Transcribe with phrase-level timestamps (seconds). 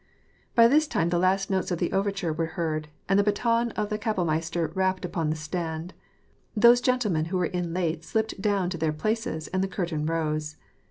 [0.55, 3.89] By this time the last notes of the overture were heard, and the baton of
[3.89, 5.93] the kapellmeister rapped upon the stand.
[6.57, 10.55] Those gentlemen who were in late slipped down to their places, and the curtain rose.